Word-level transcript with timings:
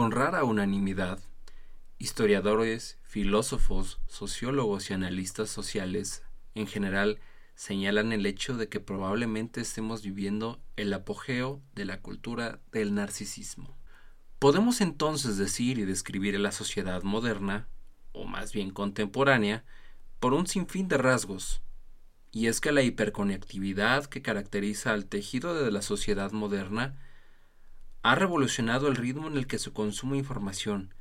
Con 0.00 0.12
rara 0.12 0.44
unanimidad, 0.44 1.20
historiadores, 1.98 2.96
filósofos, 3.02 4.00
sociólogos 4.06 4.88
y 4.88 4.94
analistas 4.94 5.50
sociales 5.50 6.22
en 6.54 6.66
general 6.66 7.20
señalan 7.54 8.10
el 8.12 8.24
hecho 8.24 8.56
de 8.56 8.70
que 8.70 8.80
probablemente 8.80 9.60
estemos 9.60 10.00
viviendo 10.00 10.58
el 10.76 10.94
apogeo 10.94 11.60
de 11.74 11.84
la 11.84 12.00
cultura 12.00 12.60
del 12.72 12.94
narcisismo. 12.94 13.76
Podemos 14.38 14.80
entonces 14.80 15.36
decir 15.36 15.78
y 15.78 15.84
describir 15.84 16.40
la 16.40 16.52
sociedad 16.52 17.02
moderna, 17.02 17.68
o 18.12 18.24
más 18.24 18.54
bien 18.54 18.70
contemporánea, 18.70 19.66
por 20.18 20.32
un 20.32 20.46
sinfín 20.46 20.88
de 20.88 20.96
rasgos, 20.96 21.60
y 22.32 22.46
es 22.46 22.62
que 22.62 22.72
la 22.72 22.80
hiperconectividad 22.80 24.06
que 24.06 24.22
caracteriza 24.22 24.94
al 24.94 25.04
tejido 25.04 25.62
de 25.62 25.70
la 25.70 25.82
sociedad 25.82 26.32
moderna 26.32 26.96
ha 28.02 28.14
revolucionado 28.14 28.88
el 28.88 28.96
ritmo 28.96 29.28
en 29.28 29.36
el 29.36 29.46
que 29.46 29.58
se 29.58 29.72
consume 29.72 30.16
información, 30.16 30.94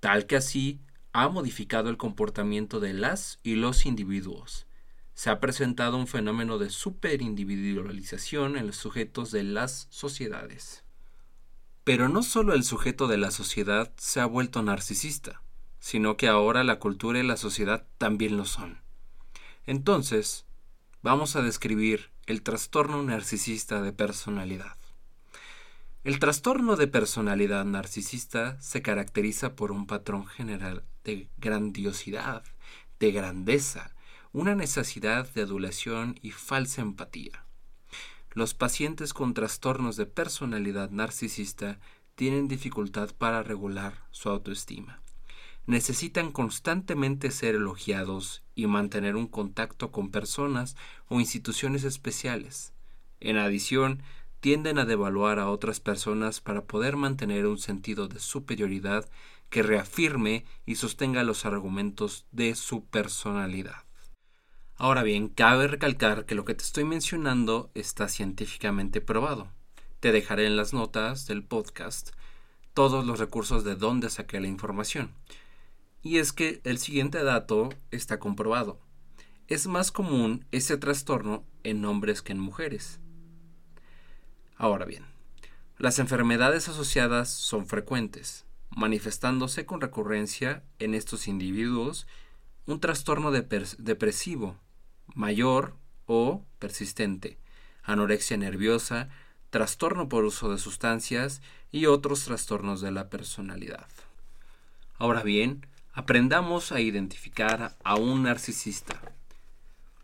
tal 0.00 0.26
que 0.26 0.36
así 0.36 0.80
ha 1.12 1.28
modificado 1.28 1.88
el 1.88 1.96
comportamiento 1.96 2.78
de 2.78 2.92
las 2.92 3.38
y 3.42 3.56
los 3.56 3.86
individuos. 3.86 4.66
Se 5.14 5.30
ha 5.30 5.40
presentado 5.40 5.96
un 5.96 6.06
fenómeno 6.06 6.58
de 6.58 6.70
superindividualización 6.70 8.58
en 8.58 8.66
los 8.66 8.76
sujetos 8.76 9.30
de 9.30 9.42
las 9.42 9.88
sociedades. 9.90 10.84
Pero 11.84 12.08
no 12.08 12.22
solo 12.22 12.52
el 12.52 12.64
sujeto 12.64 13.06
de 13.06 13.16
la 13.16 13.30
sociedad 13.30 13.92
se 13.96 14.20
ha 14.20 14.26
vuelto 14.26 14.62
narcisista, 14.62 15.40
sino 15.78 16.16
que 16.16 16.28
ahora 16.28 16.64
la 16.64 16.78
cultura 16.78 17.18
y 17.18 17.22
la 17.22 17.36
sociedad 17.36 17.86
también 17.96 18.36
lo 18.36 18.44
son. 18.44 18.82
Entonces, 19.64 20.44
vamos 21.02 21.34
a 21.34 21.42
describir 21.42 22.10
el 22.26 22.42
trastorno 22.42 23.02
narcisista 23.02 23.80
de 23.80 23.92
personalidad. 23.92 24.76
El 26.06 26.20
trastorno 26.20 26.76
de 26.76 26.86
personalidad 26.86 27.64
narcisista 27.64 28.56
se 28.60 28.80
caracteriza 28.80 29.56
por 29.56 29.72
un 29.72 29.88
patrón 29.88 30.24
general 30.24 30.84
de 31.02 31.28
grandiosidad, 31.36 32.44
de 33.00 33.10
grandeza, 33.10 33.92
una 34.32 34.54
necesidad 34.54 35.28
de 35.34 35.42
adulación 35.42 36.16
y 36.22 36.30
falsa 36.30 36.80
empatía. 36.80 37.44
Los 38.34 38.54
pacientes 38.54 39.12
con 39.12 39.34
trastornos 39.34 39.96
de 39.96 40.06
personalidad 40.06 40.90
narcisista 40.90 41.80
tienen 42.14 42.46
dificultad 42.46 43.10
para 43.18 43.42
regular 43.42 44.06
su 44.12 44.28
autoestima. 44.28 45.02
Necesitan 45.66 46.30
constantemente 46.30 47.32
ser 47.32 47.56
elogiados 47.56 48.44
y 48.54 48.68
mantener 48.68 49.16
un 49.16 49.26
contacto 49.26 49.90
con 49.90 50.12
personas 50.12 50.76
o 51.08 51.18
instituciones 51.18 51.82
especiales. 51.82 52.72
En 53.18 53.38
adición, 53.38 54.04
tienden 54.46 54.78
a 54.78 54.84
devaluar 54.84 55.40
a 55.40 55.50
otras 55.50 55.80
personas 55.80 56.40
para 56.40 56.66
poder 56.66 56.94
mantener 56.94 57.48
un 57.48 57.58
sentido 57.58 58.06
de 58.06 58.20
superioridad 58.20 59.10
que 59.50 59.64
reafirme 59.64 60.44
y 60.64 60.76
sostenga 60.76 61.24
los 61.24 61.44
argumentos 61.44 62.26
de 62.30 62.54
su 62.54 62.84
personalidad. 62.84 63.82
Ahora 64.76 65.02
bien, 65.02 65.30
cabe 65.30 65.66
recalcar 65.66 66.26
que 66.26 66.36
lo 66.36 66.44
que 66.44 66.54
te 66.54 66.62
estoy 66.62 66.84
mencionando 66.84 67.72
está 67.74 68.06
científicamente 68.06 69.00
probado. 69.00 69.48
Te 69.98 70.12
dejaré 70.12 70.46
en 70.46 70.56
las 70.56 70.72
notas 70.72 71.26
del 71.26 71.42
podcast 71.42 72.10
todos 72.72 73.04
los 73.04 73.18
recursos 73.18 73.64
de 73.64 73.74
donde 73.74 74.10
saqué 74.10 74.38
la 74.38 74.46
información. 74.46 75.10
Y 76.04 76.18
es 76.18 76.32
que 76.32 76.60
el 76.62 76.78
siguiente 76.78 77.24
dato 77.24 77.70
está 77.90 78.20
comprobado. 78.20 78.78
Es 79.48 79.66
más 79.66 79.90
común 79.90 80.46
ese 80.52 80.76
trastorno 80.76 81.42
en 81.64 81.84
hombres 81.84 82.22
que 82.22 82.30
en 82.30 82.38
mujeres. 82.38 83.00
Ahora 84.56 84.84
bien, 84.84 85.04
las 85.78 85.98
enfermedades 85.98 86.68
asociadas 86.68 87.30
son 87.30 87.66
frecuentes, 87.66 88.46
manifestándose 88.70 89.66
con 89.66 89.80
recurrencia 89.80 90.62
en 90.78 90.94
estos 90.94 91.28
individuos 91.28 92.06
un 92.66 92.80
trastorno 92.80 93.30
depresivo 93.30 94.56
mayor 95.14 95.74
o 96.06 96.44
persistente, 96.58 97.38
anorexia 97.82 98.36
nerviosa, 98.36 99.08
trastorno 99.50 100.08
por 100.08 100.24
uso 100.24 100.50
de 100.50 100.58
sustancias 100.58 101.42
y 101.70 101.86
otros 101.86 102.24
trastornos 102.24 102.80
de 102.80 102.90
la 102.90 103.08
personalidad. 103.08 103.86
Ahora 104.98 105.22
bien, 105.22 105.66
aprendamos 105.92 106.72
a 106.72 106.80
identificar 106.80 107.76
a 107.84 107.96
un 107.96 108.24
narcisista. 108.24 109.00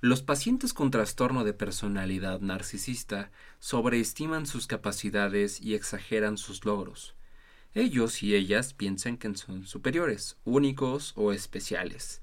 Los 0.05 0.21
pacientes 0.21 0.75
con 0.75 0.91
trastorno 0.91 1.45
de 1.45 1.53
personalidad 1.53 2.41
narcisista 2.41 3.31
sobreestiman 3.61 4.47
sus 4.47 4.67
capacidades 4.67 5.61
y 5.61 5.77
exageran 5.77 6.39
sus 6.39 6.65
logros. 6.65 7.15
Ellos 7.73 8.21
y 8.25 8.35
ellas 8.35 8.75
piensan 8.75 9.17
que 9.17 9.33
son 9.37 9.65
superiores, 9.65 10.39
únicos 10.43 11.12
o 11.15 11.33
especiales. 11.33 12.21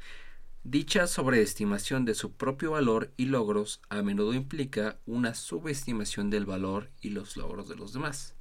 Dicha 0.66 1.08
sobreestimación 1.08 2.04
de 2.04 2.16
su 2.16 2.34
propio 2.34 2.72
valor 2.72 3.14
y 3.16 3.28
logros 3.28 3.80
a 3.88 4.02
menudo 4.02 4.34
implica 4.34 5.00
una 5.06 5.34
subestimación 5.34 6.30
del 6.30 6.46
valor 6.46 6.90
y 7.00 7.12
los 7.12 7.38
logros 7.38 7.70
de 7.70 7.78
los 7.78 7.94
demás. 7.94 8.36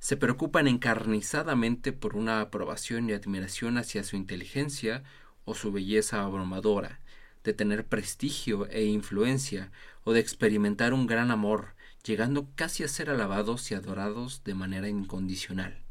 Se 0.00 0.16
preocupan 0.16 0.66
encarnizadamente 0.66 1.92
por 1.92 2.16
una 2.16 2.40
aprobación 2.40 3.08
y 3.08 3.12
admiración 3.12 3.78
hacia 3.78 4.02
su 4.02 4.16
inteligencia 4.16 5.04
o 5.44 5.54
su 5.54 5.70
belleza 5.70 6.24
abrumadora, 6.24 6.98
de 7.44 7.52
tener 7.52 7.86
prestigio 7.86 8.68
e 8.70 8.84
influencia 8.84 9.70
o 10.04 10.12
de 10.12 10.20
experimentar 10.20 10.92
un 10.92 11.06
gran 11.06 11.30
amor, 11.30 11.74
llegando 12.04 12.48
casi 12.54 12.84
a 12.84 12.88
ser 12.88 13.10
alabados 13.10 13.70
y 13.70 13.74
adorados 13.74 14.42
de 14.44 14.54
manera 14.54 14.88
incondicional. 14.88 15.82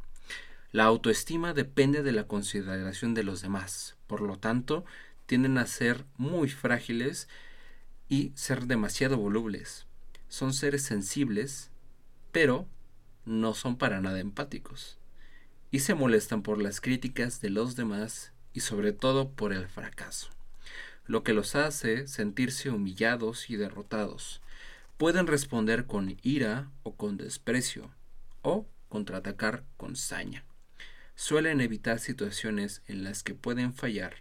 La 0.71 0.85
autoestima 0.85 1.53
depende 1.53 2.03
de 2.03 2.11
la 2.11 2.27
consideración 2.27 3.13
de 3.13 3.23
los 3.23 3.41
demás, 3.41 3.95
por 4.07 4.21
lo 4.21 4.37
tanto, 4.37 4.85
tienden 5.25 5.57
a 5.57 5.67
ser 5.67 6.05
muy 6.17 6.49
frágiles 6.49 7.27
y 8.09 8.31
ser 8.35 8.67
demasiado 8.67 9.17
volubles. 9.17 9.85
Son 10.29 10.53
seres 10.53 10.83
sensibles, 10.83 11.71
pero 12.31 12.67
no 13.25 13.53
son 13.53 13.77
para 13.77 14.01
nada 14.01 14.19
empáticos. 14.19 14.99
Y 15.71 15.79
se 15.79 15.95
molestan 15.95 16.43
por 16.43 16.61
las 16.61 16.81
críticas 16.81 17.41
de 17.41 17.49
los 17.49 17.75
demás 17.75 18.31
y 18.53 18.61
sobre 18.61 18.93
todo 18.93 19.29
por 19.29 19.53
el 19.53 19.67
fracaso 19.67 20.36
lo 21.07 21.23
que 21.23 21.34
los 21.34 21.56
hace 21.56 22.07
sentirse 22.07 22.69
humillados 22.69 23.50
y 23.50 23.56
derrotados. 23.56 24.41
Pueden 24.97 25.28
responder 25.28 25.85
con 25.85 26.18
ira 26.22 26.69
o 26.84 26.95
con 26.95 27.18
desprecio, 27.18 27.90
o 28.41 28.68
contraatacar 28.90 29.63
con 29.78 29.95
saña. 29.95 30.44
Suelen 31.16 31.62
evitar 31.62 32.00
situaciones 32.00 32.84
en 32.88 33.03
las 33.03 33.23
que 33.23 33.34
pueden 33.34 33.73
fallar 33.73 34.18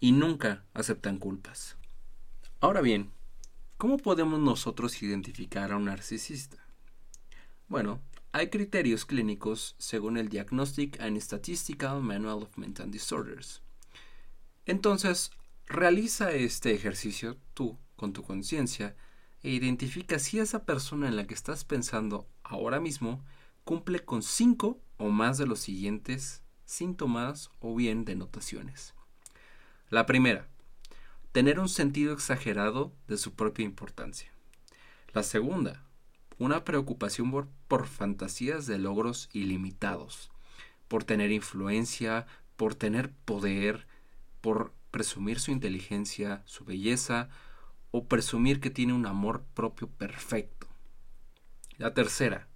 y 0.00 0.12
nunca 0.12 0.64
aceptan 0.74 1.18
culpas. 1.18 1.76
Ahora 2.60 2.80
bien, 2.80 3.10
¿cómo 3.76 3.98
podemos 3.98 4.40
nosotros 4.40 5.02
identificar 5.02 5.72
a 5.72 5.76
un 5.76 5.86
narcisista? 5.86 6.56
Bueno, 7.68 8.00
hay 8.32 8.50
criterios 8.50 9.04
clínicos 9.04 9.74
según 9.78 10.16
el 10.16 10.28
Diagnostic 10.28 11.00
and 11.00 11.18
Statistical 11.18 12.00
Manual 12.02 12.42
of 12.42 12.56
Mental 12.56 12.90
Disorders. 12.90 13.62
Entonces, 14.66 15.30
Realiza 15.68 16.32
este 16.32 16.72
ejercicio 16.72 17.36
tú 17.52 17.78
con 17.94 18.14
tu 18.14 18.22
conciencia 18.22 18.96
e 19.42 19.50
identifica 19.50 20.18
si 20.18 20.38
esa 20.38 20.64
persona 20.64 21.08
en 21.08 21.16
la 21.16 21.26
que 21.26 21.34
estás 21.34 21.64
pensando 21.64 22.26
ahora 22.42 22.80
mismo 22.80 23.22
cumple 23.64 24.02
con 24.02 24.22
cinco 24.22 24.80
o 24.96 25.10
más 25.10 25.36
de 25.36 25.46
los 25.46 25.60
siguientes 25.60 26.42
síntomas 26.64 27.50
o 27.60 27.74
bien 27.74 28.06
denotaciones. 28.06 28.94
La 29.90 30.06
primera, 30.06 30.48
tener 31.32 31.60
un 31.60 31.68
sentido 31.68 32.14
exagerado 32.14 32.94
de 33.06 33.18
su 33.18 33.34
propia 33.34 33.66
importancia. 33.66 34.32
La 35.12 35.22
segunda, 35.22 35.84
una 36.38 36.64
preocupación 36.64 37.30
por, 37.30 37.46
por, 37.68 37.86
fantasías 37.86 38.66
de 38.66 38.78
logros 38.78 39.28
ilimitados, 39.34 40.30
por 40.88 41.04
tener 41.04 41.30
influencia, 41.30 42.26
por 42.56 42.74
tener 42.74 43.12
poder, 43.26 43.86
por 44.40 44.72
presumir 44.90 45.40
su 45.40 45.50
inteligencia, 45.50 46.42
su 46.46 46.64
belleza 46.64 47.28
o 47.90 48.06
presumir 48.06 48.60
que 48.60 48.70
tiene 48.70 48.92
un 48.92 49.06
amor 49.06 49.44
propio 49.54 49.88
perfecto. 49.88 50.66
La 51.76 51.94
tercera, 51.94 52.48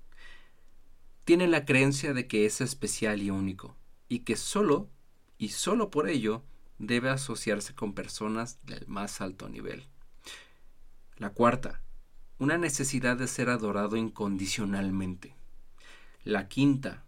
tiene 1.24 1.46
la 1.46 1.64
creencia 1.64 2.12
de 2.12 2.26
que 2.26 2.46
es 2.46 2.60
especial 2.60 3.22
y 3.22 3.30
único 3.30 3.76
y 4.08 4.20
que 4.20 4.36
solo 4.36 4.90
y 5.38 5.50
solo 5.50 5.90
por 5.90 6.08
ello 6.08 6.44
debe 6.78 7.10
asociarse 7.10 7.74
con 7.74 7.94
personas 7.94 8.58
del 8.64 8.86
más 8.88 9.20
alto 9.20 9.48
nivel. 9.48 9.88
La 11.16 11.30
cuarta, 11.30 11.82
una 12.38 12.58
necesidad 12.58 13.16
de 13.16 13.28
ser 13.28 13.48
adorado 13.48 13.96
incondicionalmente. 13.96 15.36
La 16.24 16.48
quinta, 16.48 17.04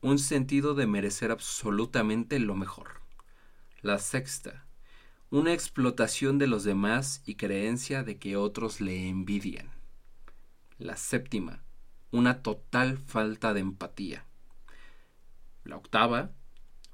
un 0.00 0.18
sentido 0.18 0.74
de 0.74 0.86
merecer 0.86 1.30
absolutamente 1.30 2.38
lo 2.38 2.54
mejor. 2.54 3.02
La 3.82 3.98
sexta, 3.98 4.66
una 5.30 5.52
explotación 5.52 6.38
de 6.38 6.46
los 6.46 6.64
demás 6.64 7.22
y 7.26 7.34
creencia 7.34 8.02
de 8.02 8.18
que 8.18 8.36
otros 8.36 8.80
le 8.80 9.08
envidian. 9.08 9.70
La 10.78 10.96
séptima, 10.96 11.62
una 12.10 12.42
total 12.42 12.96
falta 12.96 13.52
de 13.52 13.60
empatía. 13.60 14.24
La 15.64 15.76
octava, 15.76 16.30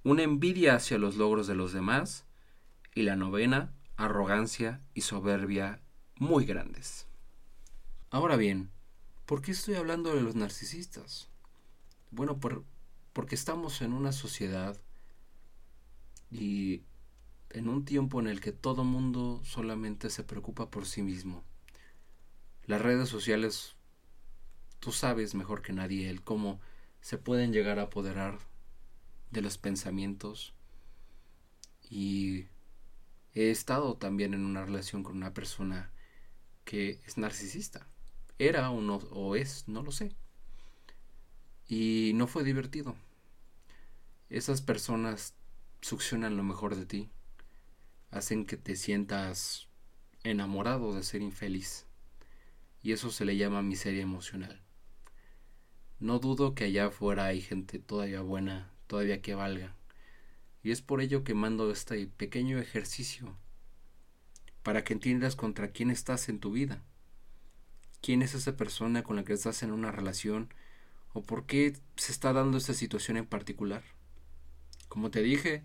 una 0.03 0.23
envidia 0.23 0.75
hacia 0.75 0.99
los 0.99 1.17
logros 1.17 1.47
de 1.47 1.55
los 1.55 1.73
demás. 1.73 2.25
Y 2.97 3.03
la 3.03 3.17
novena, 3.17 3.73
arrogancia 3.97 4.81
y 4.95 5.03
soberbia 5.03 5.81
muy 6.17 6.45
grandes. 6.45 7.07
Ahora 8.11 8.37
bien, 8.37 8.71
¿por 9.27 9.43
qué 9.43 9.53
estoy 9.53 9.75
hablando 9.75 10.15
de 10.15 10.23
los 10.23 10.35
narcisistas? 10.35 11.29
Bueno, 12.11 12.39
por, 12.39 12.65
porque 13.13 13.35
estamos 13.35 13.83
en 13.83 13.93
una 13.93 14.13
sociedad 14.13 14.81
y 16.31 16.83
en 17.55 17.69
un 17.69 17.85
tiempo 17.85 18.21
en 18.21 18.27
el 18.27 18.41
que 18.41 18.51
todo 18.51 18.83
mundo 18.83 19.41
solamente 19.45 20.11
se 20.11 20.25
preocupa 20.25 20.71
por 20.71 20.87
sí 20.87 21.03
mismo. 21.03 21.45
Las 22.67 22.83
redes 22.83 23.09
sociales, 23.09 23.77
tú 24.81 24.91
sabes 24.91 25.37
mejor 25.37 25.62
que 25.62 25.73
nadie 25.73 26.11
el 26.11 26.23
cómo 26.23 26.61
se 27.01 27.17
pueden 27.17 27.53
llegar 27.53 27.79
a 27.79 27.85
apoderar 27.85 28.41
de 29.31 29.41
los 29.41 29.56
pensamientos 29.56 30.53
y 31.89 32.47
he 33.35 33.51
estado 33.51 33.97
también 33.99 34.35
en 34.35 34.45
una 34.45 34.65
relación 34.65 35.05
con 35.05 35.17
una 35.17 35.33
persona 35.33 35.93
que 36.65 37.01
es 37.06 37.19
narcisista. 37.19 37.87
Era 38.41 38.71
o, 38.71 38.81
no, 38.81 38.97
o 38.97 39.37
es, 39.37 39.69
no 39.69 39.85
lo 39.85 39.93
sé. 39.93 40.17
Y 41.69 42.12
no 42.17 42.27
fue 42.27 42.43
divertido. 42.43 42.97
Esas 44.29 44.61
personas 44.61 45.35
succionan 45.83 46.37
lo 46.37 46.43
mejor 46.43 46.75
de 46.75 46.87
ti, 46.87 47.11
hacen 48.15 48.47
que 48.47 48.57
te 48.57 48.77
sientas 48.77 49.67
enamorado 50.23 50.95
de 50.95 51.03
ser 51.03 51.21
infeliz. 51.21 51.87
Y 52.81 52.93
eso 52.93 53.11
se 53.11 53.25
le 53.25 53.37
llama 53.37 53.61
miseria 53.61 54.03
emocional. 54.03 54.63
No 55.99 56.21
dudo 56.21 56.55
que 56.55 56.65
allá 56.65 56.87
afuera 56.87 57.27
hay 57.27 57.41
gente 57.41 57.79
todavía 57.81 58.21
buena, 58.21 58.71
todavía 58.87 59.21
que 59.21 59.35
valga. 59.35 59.75
Y 60.63 60.71
es 60.71 60.81
por 60.81 61.01
ello 61.01 61.25
que 61.25 61.35
mando 61.35 61.71
este 61.71 62.07
pequeño 62.07 62.59
ejercicio 62.59 63.37
para 64.63 64.85
que 64.85 64.93
entiendas 64.93 65.35
contra 65.35 65.73
quién 65.73 65.91
estás 65.91 66.29
en 66.29 66.39
tu 66.39 66.53
vida. 66.53 66.83
¿Quién 68.01 68.23
es 68.23 68.35
esa 68.35 68.57
persona 68.57 69.03
con 69.03 69.17
la 69.17 69.25
que 69.25 69.33
estás 69.33 69.63
en 69.63 69.73
una 69.73 69.91
relación? 69.91 70.53
¿O 71.13 71.23
por 71.23 71.47
qué 71.47 71.77
se 71.97 72.13
está 72.13 72.33
dando 72.33 72.59
esta 72.59 72.75
situación 72.75 73.17
en 73.17 73.27
particular? 73.27 73.83
Como 74.89 75.11
te 75.11 75.23
dije, 75.23 75.65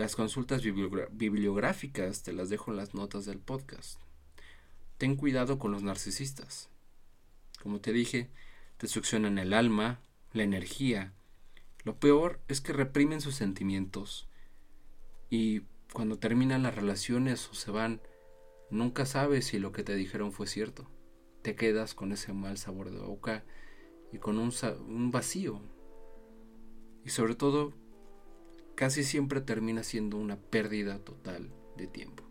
las 0.00 0.16
consultas 0.16 0.62
bibliográficas 0.62 2.22
te 2.22 2.32
las 2.32 2.48
dejo 2.48 2.70
en 2.70 2.78
las 2.78 2.94
notas 2.94 3.26
del 3.26 3.38
podcast. 3.38 4.00
Ten 4.96 5.14
cuidado 5.14 5.58
con 5.58 5.72
los 5.72 5.82
narcisistas. 5.82 6.70
Como 7.62 7.82
te 7.82 7.92
dije, 7.92 8.30
te 8.78 8.88
succionan 8.88 9.36
el 9.36 9.52
alma, 9.52 10.00
la 10.32 10.42
energía. 10.42 11.12
Lo 11.84 12.00
peor 12.00 12.40
es 12.48 12.62
que 12.62 12.72
reprimen 12.72 13.20
sus 13.20 13.34
sentimientos. 13.34 14.26
Y 15.28 15.64
cuando 15.92 16.18
terminan 16.18 16.62
las 16.62 16.76
relaciones 16.76 17.50
o 17.50 17.54
se 17.54 17.70
van, 17.70 18.00
nunca 18.70 19.04
sabes 19.04 19.48
si 19.48 19.58
lo 19.58 19.70
que 19.70 19.82
te 19.82 19.94
dijeron 19.94 20.32
fue 20.32 20.46
cierto. 20.46 20.90
Te 21.42 21.56
quedas 21.56 21.92
con 21.92 22.12
ese 22.12 22.32
mal 22.32 22.56
sabor 22.56 22.90
de 22.90 23.00
boca 23.00 23.44
y 24.12 24.16
con 24.16 24.38
un, 24.38 24.50
un 24.88 25.10
vacío. 25.10 25.60
Y 27.04 27.10
sobre 27.10 27.34
todo, 27.34 27.74
casi 28.80 29.04
siempre 29.04 29.42
termina 29.42 29.82
siendo 29.82 30.16
una 30.16 30.36
pérdida 30.36 31.00
total 31.00 31.52
de 31.76 31.86
tiempo. 31.86 32.24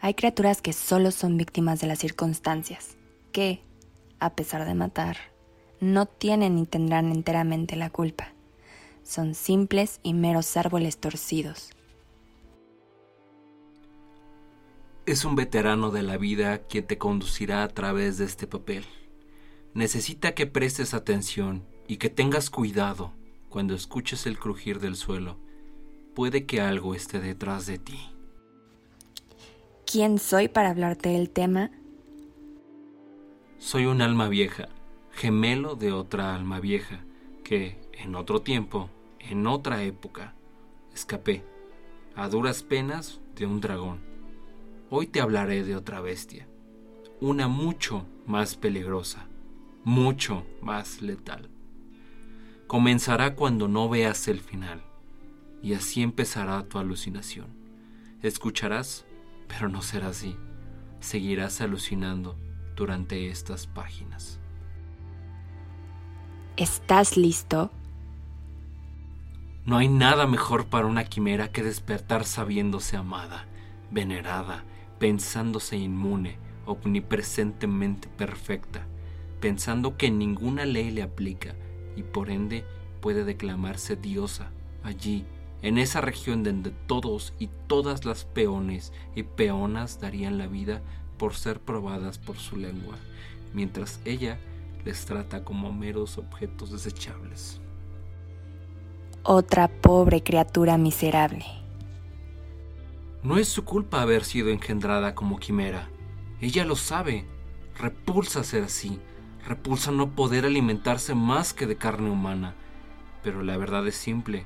Hay 0.00 0.14
criaturas 0.14 0.62
que 0.62 0.72
solo 0.72 1.10
son 1.10 1.36
víctimas 1.36 1.82
de 1.82 1.86
las 1.86 1.98
circunstancias, 1.98 2.96
que, 3.32 3.60
a 4.20 4.34
pesar 4.34 4.66
de 4.66 4.74
matar, 4.74 5.16
no 5.80 6.06
tienen 6.06 6.56
ni 6.56 6.66
tendrán 6.66 7.10
enteramente 7.10 7.76
la 7.76 7.90
culpa. 7.90 8.32
Son 9.02 9.34
simples 9.34 9.98
y 10.02 10.14
meros 10.14 10.56
árboles 10.56 10.98
torcidos. 10.98 11.70
Es 15.06 15.24
un 15.24 15.34
veterano 15.34 15.90
de 15.90 16.02
la 16.02 16.16
vida 16.16 16.58
quien 16.58 16.86
te 16.86 16.98
conducirá 16.98 17.64
a 17.64 17.68
través 17.68 18.18
de 18.18 18.26
este 18.26 18.46
papel. 18.46 18.84
Necesita 19.74 20.34
que 20.34 20.46
prestes 20.46 20.94
atención 20.94 21.64
y 21.88 21.96
que 21.96 22.10
tengas 22.10 22.50
cuidado 22.50 23.12
cuando 23.48 23.74
escuches 23.74 24.26
el 24.26 24.38
crujir 24.38 24.78
del 24.78 24.94
suelo. 24.94 25.38
Puede 26.14 26.46
que 26.46 26.60
algo 26.60 26.94
esté 26.94 27.18
detrás 27.18 27.66
de 27.66 27.78
ti 27.78 28.12
quién 29.92 30.18
soy 30.18 30.48
para 30.48 30.70
hablarte 30.70 31.10
del 31.10 31.28
tema? 31.28 31.70
Soy 33.62 33.86
un 33.86 34.02
alma 34.02 34.28
vieja, 34.28 34.68
gemelo 35.12 35.76
de 35.76 35.92
otra 35.92 36.34
alma 36.34 36.58
vieja, 36.58 37.04
que 37.44 37.78
en 37.92 38.16
otro 38.16 38.42
tiempo, 38.42 38.90
en 39.20 39.46
otra 39.46 39.84
época, 39.84 40.34
escapé, 40.92 41.44
a 42.16 42.28
duras 42.28 42.64
penas, 42.64 43.20
de 43.36 43.46
un 43.46 43.60
dragón. 43.60 44.00
Hoy 44.90 45.06
te 45.06 45.20
hablaré 45.20 45.62
de 45.62 45.76
otra 45.76 46.00
bestia, 46.00 46.48
una 47.20 47.46
mucho 47.46 48.04
más 48.26 48.56
peligrosa, 48.56 49.28
mucho 49.84 50.44
más 50.60 51.00
letal. 51.00 51.48
Comenzará 52.66 53.36
cuando 53.36 53.68
no 53.68 53.88
veas 53.88 54.26
el 54.26 54.40
final, 54.40 54.82
y 55.62 55.74
así 55.74 56.02
empezará 56.02 56.64
tu 56.64 56.78
alucinación. 56.78 57.46
Escucharás 58.22 59.06
pero 59.46 59.68
no 59.68 59.82
será 59.82 60.08
así. 60.08 60.34
Seguirás 60.98 61.60
alucinando 61.60 62.36
durante 62.76 63.28
estas 63.28 63.66
páginas. 63.66 64.38
¿Estás 66.56 67.16
listo? 67.16 67.70
No 69.64 69.78
hay 69.78 69.88
nada 69.88 70.26
mejor 70.26 70.66
para 70.66 70.86
una 70.86 71.04
quimera 71.04 71.52
que 71.52 71.62
despertar 71.62 72.24
sabiéndose 72.24 72.96
amada, 72.96 73.46
venerada, 73.90 74.64
pensándose 74.98 75.76
inmune, 75.76 76.36
omnipresentemente 76.66 78.08
perfecta, 78.08 78.86
pensando 79.40 79.96
que 79.96 80.10
ninguna 80.10 80.64
ley 80.64 80.90
le 80.90 81.02
aplica 81.02 81.54
y 81.96 82.02
por 82.02 82.30
ende 82.30 82.64
puede 83.00 83.24
declamarse 83.24 83.96
diosa 83.96 84.50
allí 84.82 85.24
en 85.62 85.78
esa 85.78 86.00
región 86.00 86.42
donde 86.42 86.70
todos 86.70 87.34
y 87.38 87.48
todas 87.68 88.04
las 88.04 88.24
peones 88.24 88.92
y 89.14 89.22
peonas 89.22 90.00
darían 90.00 90.38
la 90.38 90.48
vida 90.48 90.82
por 91.18 91.34
ser 91.34 91.60
probadas 91.60 92.18
por 92.18 92.36
su 92.36 92.56
lengua, 92.56 92.96
mientras 93.52 94.00
ella 94.04 94.38
les 94.84 95.04
trata 95.04 95.44
como 95.44 95.72
meros 95.72 96.18
objetos 96.18 96.70
desechables. 96.70 97.60
Otra 99.22 99.68
pobre 99.68 100.22
criatura 100.22 100.76
miserable. 100.78 101.44
No 103.22 103.38
es 103.38 103.48
su 103.48 103.64
culpa 103.64 104.02
haber 104.02 104.24
sido 104.24 104.48
engendrada 104.48 105.14
como 105.14 105.38
quimera. 105.38 105.88
Ella 106.40 106.64
lo 106.64 106.74
sabe. 106.74 107.24
Repulsa 107.78 108.42
ser 108.42 108.64
así. 108.64 108.98
Repulsa 109.46 109.92
no 109.92 110.10
poder 110.10 110.44
alimentarse 110.44 111.14
más 111.14 111.52
que 111.54 111.66
de 111.66 111.76
carne 111.76 112.10
humana. 112.10 112.54
Pero 113.22 113.44
la 113.44 113.56
verdad 113.56 113.86
es 113.86 113.94
simple 113.94 114.44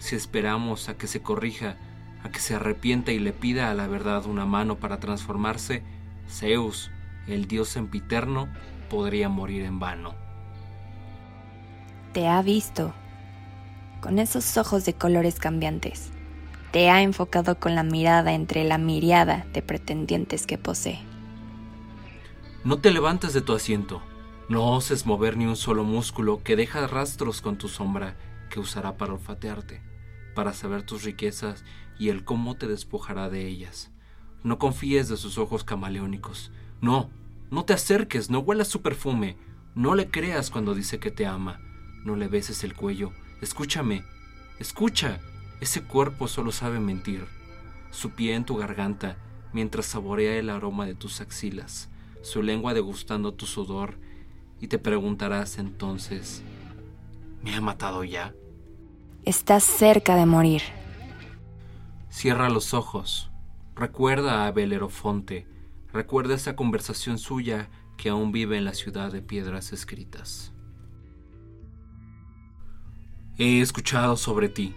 si 0.00 0.16
esperamos 0.16 0.88
a 0.88 0.96
que 0.96 1.06
se 1.06 1.22
corrija, 1.22 1.76
a 2.24 2.30
que 2.30 2.40
se 2.40 2.54
arrepienta 2.54 3.12
y 3.12 3.18
le 3.18 3.32
pida 3.32 3.70
a 3.70 3.74
la 3.74 3.86
verdad 3.86 4.26
una 4.26 4.46
mano 4.46 4.76
para 4.76 4.98
transformarse, 4.98 5.82
Zeus, 6.30 6.90
el 7.26 7.46
dios 7.46 7.68
sempiterno, 7.68 8.48
podría 8.88 9.28
morir 9.28 9.64
en 9.64 9.78
vano. 9.78 10.14
Te 12.12 12.26
ha 12.28 12.40
visto, 12.42 12.92
con 14.00 14.18
esos 14.18 14.56
ojos 14.56 14.84
de 14.84 14.94
colores 14.94 15.38
cambiantes. 15.38 16.10
Te 16.72 16.88
ha 16.88 17.02
enfocado 17.02 17.58
con 17.58 17.74
la 17.74 17.82
mirada 17.82 18.32
entre 18.32 18.64
la 18.64 18.78
miriada 18.78 19.46
de 19.52 19.62
pretendientes 19.62 20.46
que 20.46 20.56
posee. 20.56 21.00
No 22.64 22.78
te 22.78 22.90
levantes 22.90 23.32
de 23.32 23.40
tu 23.40 23.54
asiento. 23.54 24.02
No 24.48 24.72
oses 24.72 25.06
mover 25.06 25.36
ni 25.36 25.46
un 25.46 25.56
solo 25.56 25.84
músculo 25.84 26.42
que 26.42 26.56
deja 26.56 26.86
rastros 26.86 27.40
con 27.40 27.56
tu 27.56 27.68
sombra 27.68 28.16
que 28.48 28.60
usará 28.60 28.96
para 28.96 29.12
olfatearte 29.12 29.90
para 30.34 30.52
saber 30.52 30.82
tus 30.82 31.04
riquezas 31.04 31.64
y 31.98 32.08
el 32.08 32.24
cómo 32.24 32.56
te 32.56 32.66
despojará 32.66 33.28
de 33.28 33.46
ellas. 33.46 33.90
No 34.42 34.58
confíes 34.58 35.08
de 35.08 35.16
sus 35.16 35.38
ojos 35.38 35.64
camaleónicos. 35.64 36.50
No, 36.80 37.10
no 37.50 37.64
te 37.64 37.72
acerques, 37.72 38.30
no 38.30 38.40
huelas 38.40 38.68
su 38.68 38.82
perfume. 38.82 39.36
No 39.74 39.94
le 39.94 40.10
creas 40.10 40.50
cuando 40.50 40.74
dice 40.74 40.98
que 40.98 41.10
te 41.10 41.26
ama. 41.26 41.60
No 42.04 42.16
le 42.16 42.28
beses 42.28 42.64
el 42.64 42.74
cuello. 42.74 43.12
Escúchame, 43.40 44.04
escucha. 44.58 45.20
Ese 45.60 45.82
cuerpo 45.82 46.26
solo 46.26 46.52
sabe 46.52 46.80
mentir. 46.80 47.26
Su 47.90 48.10
pie 48.10 48.34
en 48.34 48.44
tu 48.44 48.56
garganta 48.56 49.16
mientras 49.52 49.86
saborea 49.86 50.36
el 50.36 50.50
aroma 50.50 50.86
de 50.86 50.94
tus 50.94 51.20
axilas. 51.20 51.88
su 52.22 52.42
lengua 52.42 52.74
degustando 52.74 53.32
tu 53.32 53.46
sudor, 53.46 53.96
y 54.60 54.68
te 54.68 54.78
preguntarás 54.78 55.56
entonces, 55.56 56.42
¿me 57.42 57.54
ha 57.54 57.62
matado 57.62 58.04
ya? 58.04 58.34
Estás 59.24 59.64
cerca 59.64 60.16
de 60.16 60.26
morir. 60.26 60.60
Cierra 62.10 62.50
los 62.50 62.74
ojos. 62.74 63.29
Recuerda 63.80 64.46
a 64.46 64.52
Belerofonte. 64.52 65.46
Recuerda 65.90 66.34
esa 66.34 66.54
conversación 66.54 67.16
suya 67.16 67.70
que 67.96 68.10
aún 68.10 68.30
vive 68.30 68.58
en 68.58 68.66
la 68.66 68.74
ciudad 68.74 69.10
de 69.10 69.22
piedras 69.22 69.72
escritas. 69.72 70.52
He 73.38 73.62
escuchado 73.62 74.18
sobre 74.18 74.50
ti. 74.50 74.74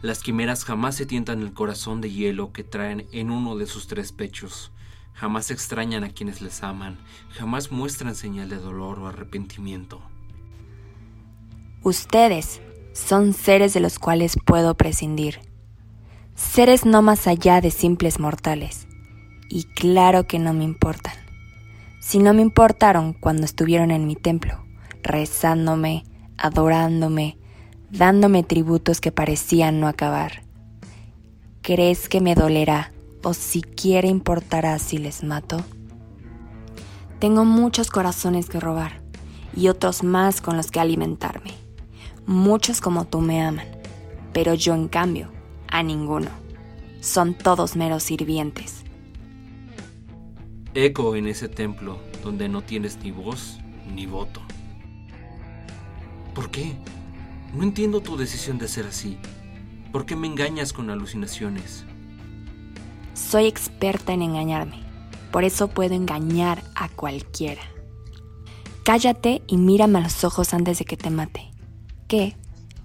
Las 0.00 0.22
quimeras 0.22 0.64
jamás 0.64 0.96
se 0.96 1.04
tientan 1.04 1.42
el 1.42 1.52
corazón 1.52 2.00
de 2.00 2.10
hielo 2.10 2.54
que 2.54 2.64
traen 2.64 3.06
en 3.12 3.30
uno 3.30 3.58
de 3.58 3.66
sus 3.66 3.88
tres 3.88 4.10
pechos. 4.10 4.72
Jamás 5.12 5.50
extrañan 5.50 6.02
a 6.02 6.08
quienes 6.08 6.40
les 6.40 6.62
aman. 6.62 6.96
Jamás 7.32 7.70
muestran 7.70 8.14
señal 8.14 8.48
de 8.48 8.56
dolor 8.56 9.00
o 9.00 9.08
arrepentimiento. 9.08 10.00
Ustedes 11.82 12.62
son 12.94 13.34
seres 13.34 13.74
de 13.74 13.80
los 13.80 13.98
cuales 13.98 14.38
puedo 14.46 14.74
prescindir. 14.78 15.49
Seres 16.40 16.84
no 16.84 17.00
más 17.00 17.28
allá 17.28 17.60
de 17.60 17.70
simples 17.70 18.18
mortales. 18.18 18.88
Y 19.48 19.64
claro 19.64 20.26
que 20.26 20.40
no 20.40 20.52
me 20.52 20.64
importan. 20.64 21.12
Si 22.00 22.18
no 22.18 22.34
me 22.34 22.42
importaron 22.42 23.12
cuando 23.12 23.44
estuvieron 23.44 23.92
en 23.92 24.06
mi 24.06 24.16
templo, 24.16 24.64
rezándome, 25.02 26.04
adorándome, 26.38 27.38
dándome 27.90 28.42
tributos 28.42 29.00
que 29.00 29.12
parecían 29.12 29.80
no 29.80 29.86
acabar. 29.86 30.42
¿Crees 31.62 32.08
que 32.08 32.20
me 32.20 32.34
dolerá 32.34 32.90
o 33.22 33.32
siquiera 33.32 34.08
importará 34.08 34.76
si 34.80 34.98
les 34.98 35.22
mato? 35.22 35.62
Tengo 37.20 37.44
muchos 37.44 37.90
corazones 37.90 38.48
que 38.48 38.58
robar 38.58 39.02
y 39.54 39.68
otros 39.68 40.02
más 40.02 40.40
con 40.40 40.56
los 40.56 40.70
que 40.72 40.80
alimentarme. 40.80 41.52
Muchos 42.26 42.80
como 42.80 43.04
tú 43.04 43.20
me 43.20 43.40
aman, 43.40 43.66
pero 44.32 44.54
yo 44.54 44.74
en 44.74 44.88
cambio 44.88 45.39
a 45.70 45.82
ninguno. 45.82 46.30
Son 47.00 47.34
todos 47.34 47.76
meros 47.76 48.02
sirvientes. 48.02 48.84
Eco 50.74 51.16
en 51.16 51.26
ese 51.26 51.48
templo 51.48 51.98
donde 52.22 52.48
no 52.48 52.62
tienes 52.62 52.98
ni 53.02 53.10
voz 53.10 53.58
ni 53.94 54.06
voto. 54.06 54.40
¿Por 56.34 56.50
qué? 56.50 56.76
No 57.54 57.64
entiendo 57.64 58.00
tu 58.00 58.16
decisión 58.16 58.58
de 58.58 58.68
ser 58.68 58.86
así. 58.86 59.18
¿Por 59.92 60.06
qué 60.06 60.14
me 60.14 60.28
engañas 60.28 60.72
con 60.72 60.90
alucinaciones? 60.90 61.84
Soy 63.14 63.46
experta 63.46 64.12
en 64.12 64.22
engañarme. 64.22 64.84
Por 65.32 65.44
eso 65.44 65.68
puedo 65.68 65.94
engañar 65.94 66.62
a 66.74 66.88
cualquiera. 66.88 67.62
Cállate 68.84 69.42
y 69.46 69.56
mírame 69.56 69.98
a 69.98 70.02
los 70.02 70.24
ojos 70.24 70.54
antes 70.54 70.78
de 70.78 70.84
que 70.84 70.96
te 70.96 71.10
mate. 71.10 71.50
Que, 72.08 72.36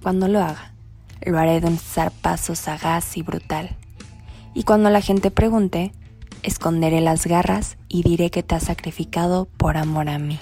cuando 0.01 0.27
lo 0.27 0.39
haga, 0.39 0.74
lo 1.25 1.39
haré 1.39 1.61
de 1.61 1.67
un 1.67 1.77
zarpazo 1.77 2.55
sagaz 2.55 3.17
y 3.17 3.21
brutal. 3.21 3.75
Y 4.53 4.63
cuando 4.63 4.89
la 4.89 5.01
gente 5.01 5.31
pregunte, 5.31 5.91
esconderé 6.43 7.01
las 7.01 7.25
garras 7.25 7.77
y 7.89 8.03
diré 8.03 8.29
que 8.29 8.43
te 8.43 8.55
has 8.55 8.63
sacrificado 8.63 9.45
por 9.57 9.77
amor 9.77 10.09
a 10.09 10.19
mí. 10.19 10.39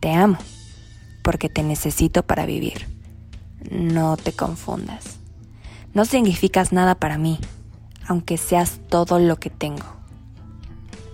Te 0.00 0.12
amo 0.12 0.38
porque 1.22 1.48
te 1.48 1.62
necesito 1.62 2.22
para 2.24 2.44
vivir. 2.44 2.86
No 3.70 4.16
te 4.16 4.32
confundas. 4.32 5.18
No 5.94 6.04
significas 6.04 6.72
nada 6.72 6.96
para 6.96 7.16
mí, 7.16 7.38
aunque 8.06 8.36
seas 8.36 8.80
todo 8.88 9.18
lo 9.18 9.36
que 9.36 9.48
tengo. 9.48 9.86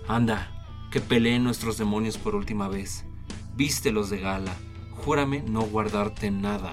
Anda, 0.08 0.48
que 0.90 1.00
peleen 1.00 1.44
nuestros 1.44 1.78
demonios 1.78 2.18
por 2.18 2.34
última 2.34 2.66
vez. 2.66 3.04
Vístelos 3.54 4.10
de 4.10 4.18
gala. 4.18 4.52
Júrame 5.04 5.42
no 5.42 5.62
guardarte 5.62 6.30
nada. 6.30 6.70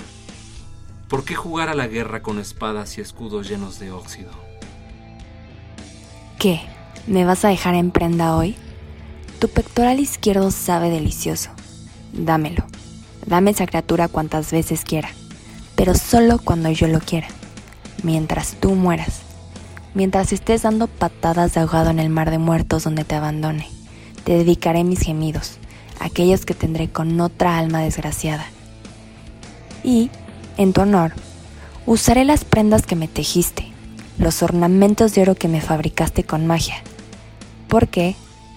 ¿Por 1.07 1.23
qué 1.23 1.35
jugar 1.35 1.69
a 1.69 1.73
la 1.73 1.87
guerra 1.87 2.21
con 2.21 2.37
espadas 2.37 2.97
y 2.97 3.01
escudos 3.01 3.47
llenos 3.47 3.79
de 3.79 3.91
óxido? 3.91 4.31
¿Qué? 6.37 6.61
¿Me 7.07 7.23
vas 7.23 7.45
a 7.45 7.47
dejar 7.47 7.75
en 7.75 7.91
prenda 7.91 8.35
hoy? 8.35 8.57
Tu 9.39 9.47
pectoral 9.47 9.99
izquierdo 10.01 10.51
sabe 10.51 10.89
delicioso. 10.89 11.51
Dámelo. 12.11 12.65
Dame 13.25 13.51
esa 13.51 13.67
criatura 13.67 14.09
cuantas 14.09 14.51
veces 14.51 14.83
quiera, 14.83 15.09
pero 15.75 15.95
solo 15.95 16.39
cuando 16.39 16.69
yo 16.71 16.87
lo 16.87 16.99
quiera, 16.99 17.27
mientras 18.03 18.55
tú 18.59 18.73
mueras, 18.75 19.21
mientras 19.93 20.31
estés 20.31 20.61
dando 20.61 20.87
patadas 20.87 21.53
de 21.53 21.61
ahogado 21.61 21.89
en 21.89 21.99
el 21.99 22.09
mar 22.09 22.31
de 22.31 22.37
muertos 22.37 22.83
donde 22.83 23.03
te 23.03 23.15
abandone. 23.15 23.67
Te 24.23 24.33
dedicaré 24.33 24.83
mis 24.83 24.99
gemidos, 24.99 25.57
aquellos 25.99 26.45
que 26.45 26.53
tendré 26.53 26.89
con 26.89 27.19
otra 27.19 27.57
alma 27.57 27.79
desgraciada. 27.79 28.45
Y, 29.83 30.09
en 30.57 30.73
tu 30.73 30.81
honor, 30.81 31.13
usaré 31.85 32.25
las 32.25 32.43
prendas 32.43 32.85
que 32.85 32.95
me 32.95 33.07
tejiste, 33.07 33.71
los 34.17 34.43
ornamentos 34.43 35.13
de 35.13 35.21
oro 35.21 35.35
que 35.35 35.47
me 35.47 35.61
fabricaste 35.61 36.23
con 36.23 36.47
magia, 36.47 36.75
porque 37.67 38.15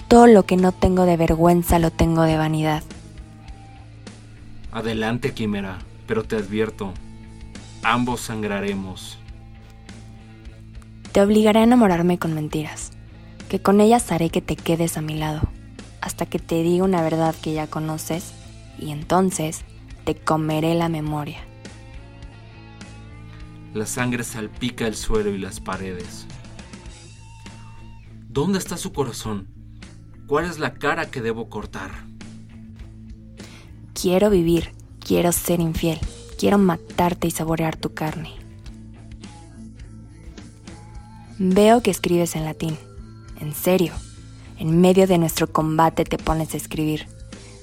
todo 0.09 0.27
lo 0.27 0.45
que 0.45 0.57
no 0.57 0.73
tengo 0.73 1.05
de 1.05 1.17
vergüenza 1.17 1.79
lo 1.79 1.91
tengo 1.91 2.23
de 2.23 2.37
vanidad. 2.37 2.83
Adelante, 4.73 5.33
Quimera, 5.35 5.79
pero 6.07 6.25
te 6.25 6.37
advierto, 6.37 6.93
ambos 7.83 8.23
sangraremos. 8.23 9.19
Te 11.13 11.21
obligaré 11.21 11.61
a 11.61 11.65
enamorarme 11.65 12.19
con 12.19 12.35
mentiras, 12.35 12.91
que 13.49 13.61
con 13.61 13.81
ellas 13.81 14.11
haré 14.13 14.31
que 14.31 14.41
te 14.41 14.57
quedes 14.57 14.97
a 14.97 15.03
mi 15.03 15.15
lado, 15.15 15.43
hasta 16.01 16.25
que 16.25 16.39
te 16.39 16.63
diga 16.63 16.85
una 16.85 17.03
verdad 17.03 17.35
que 17.43 17.53
ya 17.53 17.67
conoces, 17.67 18.33
y 18.79 18.91
entonces 18.93 19.63
te 20.05 20.15
comeré 20.15 20.75
la 20.75 20.89
memoria. 20.89 21.50
La 23.73 23.87
sangre 23.87 24.25
salpica 24.25 24.89
el 24.89 24.97
suelo 24.97 25.31
y 25.31 25.39
las 25.39 25.61
paredes. 25.61 26.27
¿Dónde 28.29 28.59
está 28.59 28.77
su 28.77 28.93
corazón? 28.93 29.47
¿Cuál 30.27 30.47
es 30.47 30.59
la 30.59 30.75
cara 30.75 31.09
que 31.09 31.21
debo 31.21 31.49
cortar? 31.49 31.91
Quiero 33.95 34.29
vivir, 34.29 34.73
quiero 34.99 35.31
ser 35.31 35.61
infiel, 35.61 36.01
quiero 36.37 36.59
matarte 36.59 37.29
y 37.29 37.31
saborear 37.31 37.77
tu 37.77 37.95
carne. 37.95 38.33
Veo 41.39 41.81
que 41.81 41.93
escribes 41.93 42.35
en 42.35 42.45
latín. 42.45 42.77
En 43.41 43.55
serio, 43.55 43.93
en 44.59 44.81
medio 44.81 45.07
de 45.07 45.19
nuestro 45.19 45.53
combate 45.53 46.05
te 46.05 46.19
pones 46.19 46.55
a 46.55 46.57
escribir. 46.57 47.07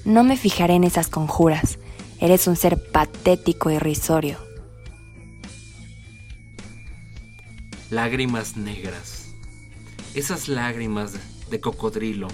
No 0.06 0.24
me 0.24 0.38
fijaré 0.38 0.74
en 0.74 0.84
esas 0.84 1.08
conjuras. 1.08 1.78
Eres 2.18 2.46
un 2.46 2.56
ser 2.56 2.82
patético 2.92 3.70
y 3.70 3.74
irrisorio. 3.74 4.47
Lágrimas 7.90 8.58
negras. 8.58 9.30
Esas 10.12 10.48
lágrimas 10.48 11.14
de 11.48 11.58
cocodrilo, 11.58 12.28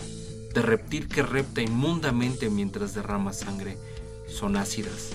de 0.53 0.63
reptil 0.63 1.07
que 1.07 1.23
repta 1.23 1.63
inmundamente 1.63 2.51
mientras 2.51 2.93
derrama 2.93 3.33
sangre 3.33 3.79
son 4.27 4.57
ácidas. 4.57 5.11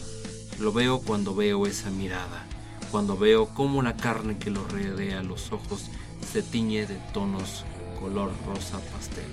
Lo 0.58 0.72
veo 0.72 1.02
cuando 1.02 1.36
veo 1.36 1.68
esa 1.68 1.90
mirada, 1.90 2.46
cuando 2.90 3.18
veo 3.18 3.48
cómo 3.48 3.82
la 3.82 3.98
carne 3.98 4.38
que 4.38 4.50
lo 4.50 4.66
rodea 4.66 5.22
los 5.24 5.52
ojos 5.52 5.88
se 6.32 6.42
tiñe 6.42 6.86
de 6.86 6.96
tonos 7.14 7.66
color 8.00 8.32
rosa 8.48 8.80
pastel. 8.94 9.26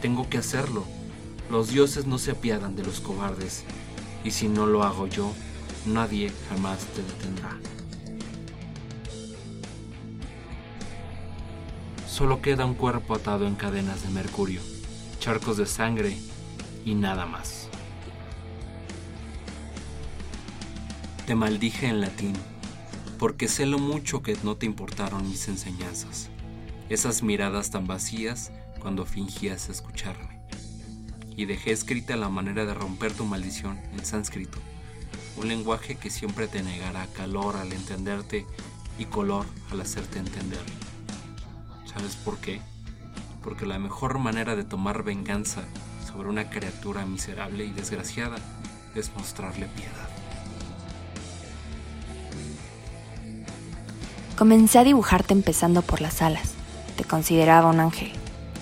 Tengo 0.00 0.30
que 0.30 0.38
hacerlo. 0.38 0.86
Los 1.50 1.68
dioses 1.68 2.06
no 2.06 2.16
se 2.16 2.30
apiadan 2.30 2.76
de 2.76 2.84
los 2.84 3.00
cobardes, 3.00 3.64
y 4.24 4.30
si 4.30 4.48
no 4.48 4.64
lo 4.64 4.84
hago 4.84 5.06
yo, 5.06 5.34
nadie 5.84 6.32
jamás 6.48 6.78
te 6.94 7.02
detendrá. 7.02 7.58
Solo 12.18 12.42
queda 12.42 12.66
un 12.66 12.74
cuerpo 12.74 13.14
atado 13.14 13.46
en 13.46 13.54
cadenas 13.54 14.02
de 14.02 14.08
mercurio, 14.08 14.60
charcos 15.20 15.56
de 15.56 15.66
sangre 15.66 16.18
y 16.84 16.96
nada 16.96 17.26
más. 17.26 17.68
Te 21.28 21.36
maldije 21.36 21.86
en 21.86 22.00
latín, 22.00 22.32
porque 23.20 23.46
sé 23.46 23.66
lo 23.66 23.78
mucho 23.78 24.20
que 24.20 24.36
no 24.42 24.56
te 24.56 24.66
importaron 24.66 25.28
mis 25.28 25.46
enseñanzas, 25.46 26.28
esas 26.88 27.22
miradas 27.22 27.70
tan 27.70 27.86
vacías 27.86 28.50
cuando 28.80 29.06
fingías 29.06 29.68
escucharme. 29.68 30.40
Y 31.36 31.44
dejé 31.44 31.70
escrita 31.70 32.16
la 32.16 32.28
manera 32.28 32.64
de 32.64 32.74
romper 32.74 33.12
tu 33.12 33.26
maldición 33.26 33.78
en 33.92 34.04
sánscrito, 34.04 34.58
un 35.36 35.46
lenguaje 35.46 35.94
que 35.94 36.10
siempre 36.10 36.48
te 36.48 36.64
negará 36.64 37.06
calor 37.16 37.54
al 37.56 37.72
entenderte 37.72 38.44
y 38.98 39.04
color 39.04 39.46
al 39.70 39.82
hacerte 39.82 40.18
entender. 40.18 40.87
¿Sabes 41.92 42.16
por 42.16 42.38
qué? 42.38 42.60
Porque 43.42 43.66
la 43.66 43.78
mejor 43.78 44.18
manera 44.18 44.56
de 44.56 44.64
tomar 44.64 45.02
venganza 45.02 45.62
sobre 46.06 46.28
una 46.28 46.50
criatura 46.50 47.06
miserable 47.06 47.64
y 47.64 47.70
desgraciada 47.70 48.36
es 48.94 49.10
mostrarle 49.16 49.66
piedad. 49.66 50.08
Comencé 54.36 54.78
a 54.78 54.84
dibujarte 54.84 55.32
empezando 55.32 55.82
por 55.82 56.00
las 56.00 56.22
alas. 56.22 56.52
Te 56.96 57.04
consideraba 57.04 57.70
un 57.70 57.80
ángel. 57.80 58.12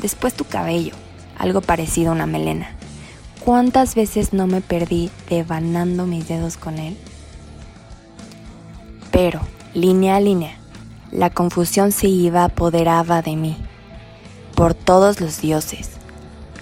Después 0.01 0.35
tu 0.35 0.45
cabello, 0.45 0.95
algo 1.39 1.61
parecido 1.61 2.11
a 2.11 2.15
una 2.15 2.27
melena. 2.27 2.71
¿Cuántas 3.45 3.95
veces 3.95 4.33
no 4.33 4.47
me 4.47 4.61
perdí 4.61 5.11
devanando 5.29 6.07
mis 6.07 6.29
dedos 6.29 6.57
con 6.57 6.79
él? 6.79 6.97
Pero, 9.11 9.41
línea 9.75 10.17
a 10.17 10.21
línea, 10.21 10.59
la 11.17 11.31
confusión 11.31 11.93
se 11.93 12.09
iba 12.09 12.45
apoderaba 12.45 13.23
de 13.23 13.37
mí. 13.37 13.57
Por 14.55 14.75
todos 14.75 15.19
los 15.19 15.41
dioses, 15.41 15.93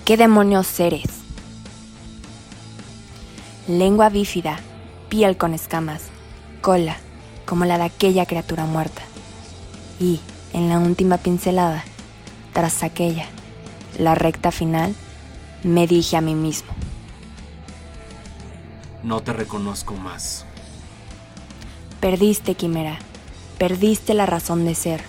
¿qué 0.05 0.17
demonios 0.17 0.79
eres? 0.79 1.09
Lengua 3.67 4.11
bífida, 4.11 4.61
piel 5.09 5.37
con 5.37 5.55
escamas, 5.55 6.03
cola, 6.61 6.99
como 7.47 7.65
la 7.65 7.79
de 7.79 7.85
aquella 7.85 8.27
criatura 8.27 8.65
muerta. 8.65 9.03
Y, 9.99 10.21
en 10.53 10.69
la 10.69 10.79
última 10.79 11.19
pincelada, 11.19 11.83
tras 12.53 12.85
aquella, 12.85 13.27
la 13.99 14.15
recta 14.15 14.53
final, 14.53 14.95
me 15.65 15.89
dije 15.89 16.17
a 16.17 16.21
mí 16.21 16.37
mismo. 16.37 16.71
No 19.03 19.21
te 19.21 19.33
reconozco 19.33 19.95
más. 19.95 20.47
Perdiste, 22.01 22.55
Quimera. 22.55 23.01
Perdiste 23.59 24.15
la 24.15 24.27
razón 24.27 24.65
de 24.65 24.75
ser, 24.75 25.03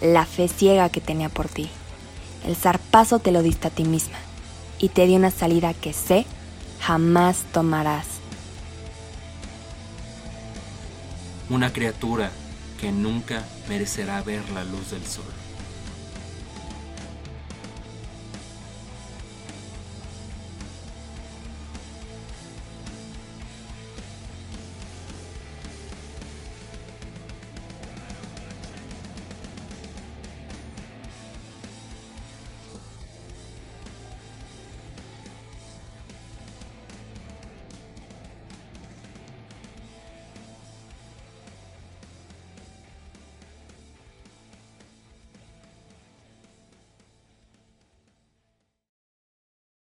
la 0.00 0.24
fe 0.24 0.48
ciega 0.48 0.88
que 0.88 1.00
tenía 1.00 1.28
por 1.28 1.48
ti. 1.48 1.68
El 2.46 2.56
zarpazo 2.56 3.18
te 3.18 3.32
lo 3.32 3.42
diste 3.42 3.68
a 3.68 3.70
ti 3.70 3.84
misma 3.84 4.18
y 4.78 4.88
te 4.88 5.06
di 5.06 5.14
una 5.14 5.30
salida 5.30 5.74
que 5.74 5.92
sé 5.92 6.26
jamás 6.80 7.44
tomarás. 7.52 8.06
Una 11.50 11.72
criatura 11.72 12.30
que 12.80 12.90
nunca 12.90 13.44
merecerá 13.68 14.22
ver 14.22 14.48
la 14.50 14.64
luz 14.64 14.90
del 14.90 15.06
sol. 15.06 15.41